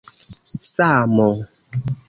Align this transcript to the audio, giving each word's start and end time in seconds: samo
samo 0.73 1.27